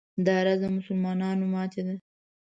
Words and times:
دا 0.25 0.35
راز 0.45 0.59
د 0.63 0.65
مسلمانانو 0.77 1.43
ماتې 1.53 1.81
ده. 1.87 1.95